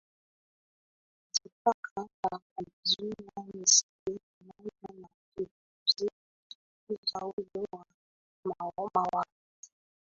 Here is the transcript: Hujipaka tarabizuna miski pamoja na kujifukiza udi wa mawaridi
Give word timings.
Hujipaka 1.43 2.07
tarabizuna 2.21 3.33
miski 3.53 4.19
pamoja 4.37 5.01
na 5.01 5.07
kujifukiza 5.35 7.25
udi 7.25 7.65
wa 7.73 7.85
mawaridi 8.93 9.69